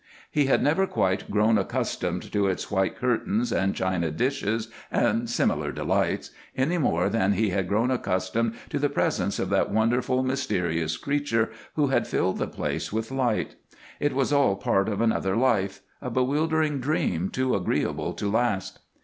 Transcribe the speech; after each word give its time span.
He 0.31 0.47
had 0.47 0.63
never 0.63 0.87
quite 0.87 1.29
grown 1.29 1.59
accustomed 1.59 2.31
to 2.31 2.47
its 2.47 2.71
white 2.71 2.95
curtains 2.95 3.53
and 3.53 3.75
china 3.75 4.09
dishes 4.09 4.67
and 4.89 5.29
similar 5.29 5.71
delights, 5.71 6.31
any 6.57 6.79
more 6.79 7.07
than 7.07 7.33
he 7.33 7.51
had 7.51 7.67
grown 7.67 7.91
accustomed 7.91 8.55
to 8.71 8.79
the 8.79 8.89
presence 8.89 9.37
of 9.37 9.51
that 9.51 9.69
wonderful, 9.69 10.23
mysterious 10.23 10.97
creature 10.97 11.51
who 11.75 11.89
had 11.89 12.07
filled 12.07 12.39
the 12.39 12.47
place 12.47 12.91
with 12.91 13.11
light. 13.11 13.53
It 13.99 14.13
was 14.15 14.33
all 14.33 14.55
part 14.55 14.89
of 14.89 15.01
another 15.01 15.35
life, 15.37 15.81
a 16.01 16.09
bewildering 16.09 16.79
dream 16.79 17.29
too 17.29 17.53
agreeable 17.55 18.13
to 18.13 18.27
last. 18.27 18.79